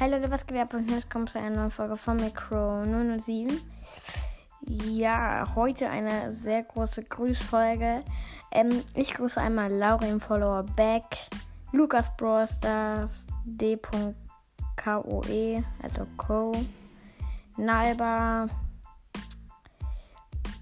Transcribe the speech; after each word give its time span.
Hey 0.00 0.08
Leute, 0.10 0.30
was 0.30 0.46
geht 0.46 0.56
ab? 0.56 0.72
Und 0.72 0.90
jetzt 0.90 1.10
kommt 1.10 1.28
zu 1.28 1.38
einer 1.38 1.56
neuen 1.56 1.70
Folge 1.70 1.94
von 1.94 2.16
Micro 2.16 2.82
007. 3.18 3.60
Ja, 4.62 5.46
heute 5.54 5.90
eine 5.90 6.32
sehr 6.32 6.62
große 6.62 7.04
Grüßfolge. 7.04 8.02
Ähm, 8.50 8.82
ich 8.94 9.12
grüße 9.12 9.38
einmal 9.38 9.70
Laurin 9.70 10.18
Follower 10.18 10.62
Back, 10.74 11.04
Lukas 11.72 12.16
Brawlstars, 12.16 13.26
D.KOE, 13.44 14.14
also 15.82 16.06
Co, 16.16 16.52
Nalba, 17.58 18.46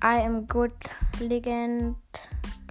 I 0.02 0.20
am 0.26 0.48
good 0.48 0.72
Legend, 1.20 1.94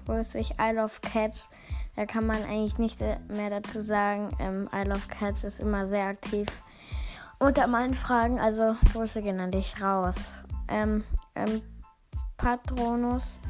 grüße 0.06 0.38
ich, 0.40 0.52
I 0.60 0.74
love 0.74 1.00
Cats. 1.02 1.50
Da 1.98 2.06
kann 2.06 2.28
man 2.28 2.44
eigentlich 2.44 2.78
nicht 2.78 3.00
mehr 3.28 3.50
dazu 3.50 3.82
sagen. 3.82 4.30
Ähm, 4.40 4.70
I 4.72 4.88
Love 4.88 5.08
Cats 5.10 5.44
ist 5.44 5.60
immer 5.60 5.88
sehr 5.88 6.06
aktiv 6.06 6.48
unter 7.40 7.66
meinen 7.66 7.96
Fragen. 7.96 8.40
Also 8.40 8.76
Grüße 8.94 9.24
gehen 9.24 9.40
an 9.40 9.50
dich 9.50 9.82
raus. 9.82 10.44
Ähm, 10.68 11.04
ähm, 11.34 11.64
Patronus 12.38 13.42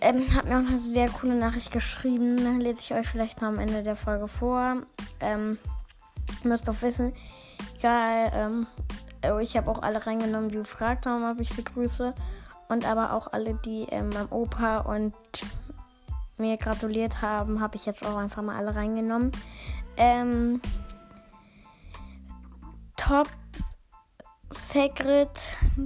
ähm, 0.00 0.32
hat 0.32 0.44
mir 0.44 0.52
auch 0.60 0.66
eine 0.66 0.78
sehr 0.78 1.08
coole 1.08 1.34
Nachricht 1.34 1.72
geschrieben. 1.72 2.60
Lese 2.60 2.82
ich 2.82 2.94
euch 2.94 3.08
vielleicht 3.08 3.42
noch 3.42 3.48
am 3.48 3.58
Ende 3.58 3.82
der 3.82 3.96
Folge 3.96 4.28
vor. 4.28 4.76
Ähm, 5.18 5.58
müsst 6.44 6.68
doch 6.68 6.82
wissen, 6.82 7.14
egal, 7.78 8.30
ähm, 8.32 8.66
oh, 9.28 9.38
ich 9.38 9.56
habe 9.56 9.68
auch 9.68 9.82
alle 9.82 10.06
reingenommen, 10.06 10.50
die 10.50 10.58
gefragt 10.58 11.04
haben, 11.06 11.28
ob 11.28 11.40
ich 11.40 11.52
sie 11.52 11.64
grüße. 11.64 12.14
Und 12.68 12.88
aber 12.88 13.12
auch 13.12 13.32
alle, 13.32 13.54
die 13.54 13.86
ähm, 13.90 14.10
meinem 14.10 14.30
Opa 14.30 14.78
und 14.78 15.14
mir 16.38 16.56
gratuliert 16.56 17.22
haben, 17.22 17.60
habe 17.60 17.76
ich 17.76 17.86
jetzt 17.86 18.04
auch 18.04 18.16
einfach 18.16 18.42
mal 18.42 18.56
alle 18.56 18.74
reingenommen. 18.74 19.32
Ähm, 19.96 20.60
Top 22.96 23.28
Secret 24.50 25.30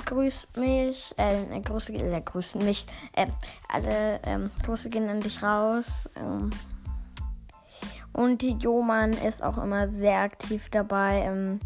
grüßt 0.05 0.57
mich, 0.57 1.15
äh, 1.17 1.61
Grüße, 1.61 1.93
äh, 1.93 2.21
grüßt 2.21 2.57
mich, 2.57 2.87
äh, 3.13 3.27
alle 3.69 4.21
ähm, 4.25 4.51
Grüße 4.65 4.91
gehen 4.91 5.09
an 5.09 5.21
dich 5.21 5.43
raus. 5.43 6.09
Ähm, 6.17 6.51
und 8.13 8.43
Joman 8.43 9.13
ist 9.13 9.43
auch 9.43 9.59
immer 9.59 9.89
sehr 9.89 10.19
aktiv 10.21 10.69
dabei. 10.71 11.23
Ähm, 11.25 11.61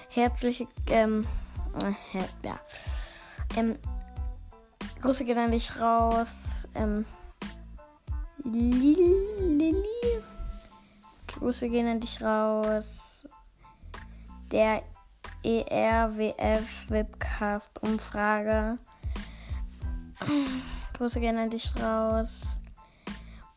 Herzliche, 0.09 0.67
ähm, 0.87 1.25
äh, 1.81 2.47
ja. 2.47 2.59
Ähm, 3.55 3.77
Grüße 5.01 5.25
gehen 5.25 5.37
an 5.37 5.51
dich 5.51 5.79
raus. 5.79 6.67
Ähm, 6.75 7.05
Lili. 8.43 9.75
Grüße 11.27 11.69
gehen 11.69 11.87
an 11.87 11.99
dich 11.99 12.21
raus. 12.21 13.27
Der 14.51 14.83
ERWF 15.43 16.89
Webcast 16.89 17.81
Umfrage. 17.83 18.77
Grüße 20.93 21.19
gehen 21.19 21.37
an 21.37 21.49
dich 21.49 21.73
raus. 21.81 22.59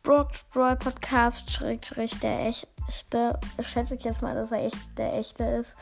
Brock 0.03 0.31
Brawl 0.51 0.75
Podcast, 0.75 1.51
Schrägstrich, 1.51 2.19
der 2.19 2.47
echt 2.47 2.67
echte. 2.87 3.39
Schätze 3.61 3.95
ich 3.95 4.03
jetzt 4.03 4.21
mal, 4.21 4.35
dass 4.35 4.51
er 4.51 4.65
echt 4.65 4.77
der 4.97 5.13
echte 5.17 5.43
ist. 5.43 5.75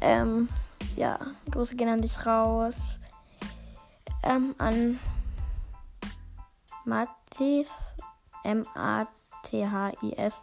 Ähm, 0.00 0.48
ja, 0.96 1.18
Grüße 1.50 1.76
gehen 1.76 1.88
an 1.88 2.02
dich 2.02 2.24
raus. 2.26 2.98
Ähm, 4.22 4.54
an 4.58 4.98
Mathis. 6.84 7.94
M-A-T-H-I-S. 8.44 10.42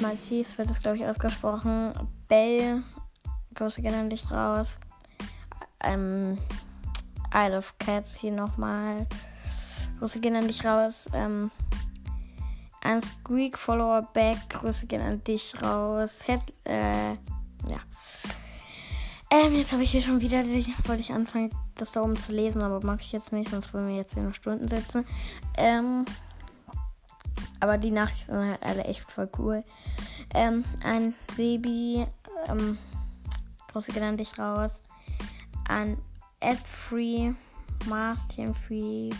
Mathis 0.00 0.56
wird 0.56 0.70
es, 0.70 0.80
glaube 0.80 0.96
ich, 0.96 1.06
ausgesprochen. 1.06 1.92
Bell. 2.28 2.82
Grüße 3.54 3.82
gehen 3.82 3.94
an 3.94 4.10
dich 4.10 4.30
raus. 4.30 4.78
Ähm, 5.80 6.38
Isle 7.34 7.58
of 7.58 7.74
Cats 7.78 8.14
hier 8.14 8.32
nochmal. 8.32 9.06
Grüße 9.98 10.20
gehen 10.20 10.36
an 10.36 10.46
dich 10.46 10.64
raus. 10.64 11.08
Ähm, 11.12 11.50
ein 12.82 13.00
Squeak 13.00 13.58
Follower 13.58 14.02
Back. 14.12 14.36
Grüße 14.50 14.86
gehen 14.86 15.02
an 15.02 15.22
dich 15.24 15.54
raus. 15.62 16.20
Head, 16.24 16.40
äh, 16.64 17.12
ja. 17.12 17.80
Ähm, 19.30 19.54
jetzt 19.54 19.72
habe 19.72 19.82
ich 19.82 19.90
hier 19.90 20.00
schon 20.00 20.20
wieder, 20.20 20.42
wollte 20.86 21.00
ich 21.00 21.12
anfangen, 21.12 21.50
das 21.74 21.92
da 21.92 22.02
oben 22.02 22.16
zu 22.16 22.32
lesen, 22.32 22.62
aber 22.62 22.84
mache 22.84 23.00
ich 23.00 23.12
jetzt 23.12 23.32
nicht, 23.32 23.50
sonst 23.50 23.74
wollen 23.74 23.88
wir 23.88 23.96
jetzt 23.96 24.14
hier 24.14 24.22
noch 24.22 24.32
Stunden 24.32 24.68
sitzen. 24.68 25.04
Ähm, 25.56 26.06
aber 27.60 27.76
die 27.76 27.90
Nachrichten 27.90 28.32
sind 28.32 28.50
halt 28.50 28.62
alle 28.62 28.84
echt 28.84 29.10
voll 29.10 29.28
cool. 29.38 29.64
Ähm, 30.34 30.64
ein 30.82 31.14
Sebi, 31.34 32.06
ähm, 32.46 32.78
gehen 33.92 34.02
an 34.02 34.16
dich 34.16 34.38
raus. 34.38 34.82
An 35.68 35.98
Adfree, 36.40 37.32
Marstian 37.86 38.54
Free, 38.54 39.10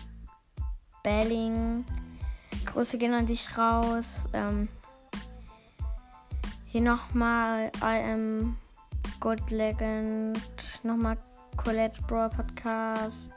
Belling, 1.03 1.85
Grüße 2.73 2.99
gehen 2.99 3.15
an 3.15 3.27
dich 3.27 3.57
raus. 3.57 4.29
Ähm, 4.35 4.69
hier 6.67 6.83
nochmal 6.83 7.73
I 7.81 8.13
am 8.13 8.57
Good 9.21 9.51
Legend. 9.51 10.39
Nochmal 10.83 11.17
Colette's 11.57 12.01
Brawl 12.03 12.29
Podcast. 12.29 13.33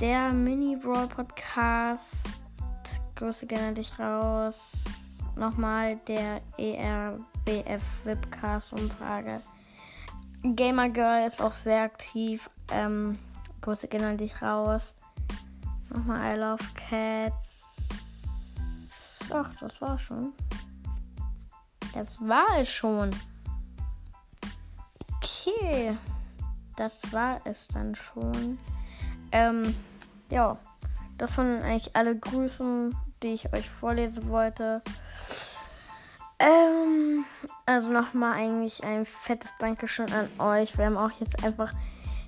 Der 0.00 0.32
Mini 0.32 0.76
Brawl 0.76 1.08
Podcast. 1.08 2.38
Grüße 3.16 3.46
gehen 3.46 3.64
an 3.64 3.74
dich 3.74 3.98
raus. 3.98 4.84
Nochmal 5.34 5.96
der 6.06 6.40
ERBF 6.58 7.82
Webcast 8.04 8.72
Umfrage. 8.72 9.42
Gamer 10.42 10.88
Girl 10.90 11.26
ist 11.26 11.42
auch 11.42 11.52
sehr 11.52 11.82
aktiv. 11.82 12.48
Ähm, 12.70 13.18
Grüße 13.62 13.88
gehen 13.88 14.04
an 14.04 14.16
dich 14.16 14.40
raus. 14.40 14.94
Nochmal 15.90 16.36
I 16.36 16.38
Love 16.38 16.64
Cats. 16.74 17.65
Ach, 19.32 19.50
das 19.60 19.80
war 19.80 19.98
schon. 19.98 20.32
Das 21.94 22.18
war 22.20 22.58
es 22.58 22.68
schon. 22.68 23.10
Okay. 25.16 25.96
Das 26.76 27.00
war 27.12 27.40
es 27.44 27.68
dann 27.68 27.94
schon. 27.94 28.58
Ähm, 29.32 29.74
ja. 30.30 30.58
Das 31.18 31.38
waren 31.38 31.62
eigentlich 31.62 31.96
alle 31.96 32.16
Grüßen, 32.18 32.94
die 33.22 33.28
ich 33.28 33.52
euch 33.54 33.70
vorlesen 33.70 34.28
wollte. 34.28 34.82
Ähm, 36.38 37.24
also 37.64 37.88
nochmal 37.88 38.34
eigentlich 38.34 38.84
ein 38.84 39.06
fettes 39.06 39.50
Dankeschön 39.58 40.12
an 40.12 40.28
euch. 40.38 40.76
Wir 40.76 40.86
haben 40.86 40.98
auch 40.98 41.12
jetzt 41.12 41.42
einfach 41.42 41.72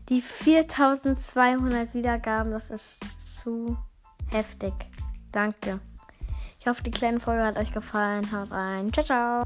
die 0.09 0.23
4200 0.23 1.93
Wiedergaben. 1.93 2.53
Das 2.53 2.71
ist 2.71 2.99
zu 3.43 3.77
heftig. 4.31 4.73
Danke. 5.31 5.81
Ich 6.61 6.67
hoffe, 6.67 6.83
die 6.83 6.91
kleine 6.91 7.21
Folge 7.21 7.45
hat 7.45 7.59
euch 7.59 7.73
gefallen. 7.73 8.31
Haut 8.33 8.51
rein. 8.51 8.93
Ciao, 8.93 9.05
ciao. 9.05 9.45